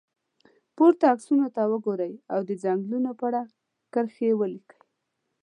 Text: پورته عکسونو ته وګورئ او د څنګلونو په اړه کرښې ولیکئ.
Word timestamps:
پورته 0.75 1.05
عکسونو 1.13 1.47
ته 1.55 1.61
وګورئ 1.71 2.13
او 2.33 2.39
د 2.49 2.51
څنګلونو 2.63 3.11
په 3.19 3.23
اړه 3.29 3.41
کرښې 3.93 4.29
ولیکئ. 4.39 4.79